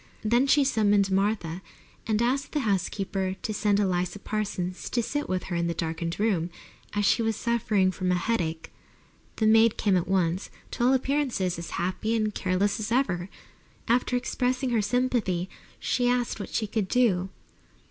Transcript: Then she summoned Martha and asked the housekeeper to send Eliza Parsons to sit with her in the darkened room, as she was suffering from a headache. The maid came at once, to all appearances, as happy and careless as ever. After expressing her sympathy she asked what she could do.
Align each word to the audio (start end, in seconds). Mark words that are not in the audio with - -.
Then 0.23 0.47
she 0.47 0.63
summoned 0.63 1.11
Martha 1.11 1.61
and 2.07 2.23
asked 2.23 2.53
the 2.53 2.61
housekeeper 2.61 3.35
to 3.43 3.53
send 3.53 3.79
Eliza 3.79 4.17
Parsons 4.17 4.89
to 4.89 5.03
sit 5.03 5.29
with 5.29 5.43
her 5.43 5.55
in 5.55 5.67
the 5.67 5.75
darkened 5.75 6.19
room, 6.19 6.49
as 6.93 7.05
she 7.05 7.21
was 7.21 7.35
suffering 7.35 7.91
from 7.91 8.11
a 8.11 8.15
headache. 8.15 8.71
The 9.35 9.45
maid 9.45 9.77
came 9.77 9.95
at 9.95 10.07
once, 10.07 10.49
to 10.71 10.83
all 10.83 10.93
appearances, 10.93 11.59
as 11.59 11.69
happy 11.77 12.15
and 12.15 12.33
careless 12.33 12.79
as 12.79 12.91
ever. 12.91 13.29
After 13.87 14.15
expressing 14.15 14.71
her 14.71 14.81
sympathy 14.81 15.51
she 15.79 16.09
asked 16.09 16.39
what 16.39 16.49
she 16.49 16.65
could 16.65 16.87
do. 16.87 17.29